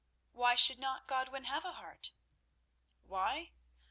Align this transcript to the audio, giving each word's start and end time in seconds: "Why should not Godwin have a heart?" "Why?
"Why 0.31 0.55
should 0.55 0.79
not 0.79 1.05
Godwin 1.05 1.43
have 1.43 1.63
a 1.63 1.73
heart?" 1.73 2.09
"Why? 3.03 3.51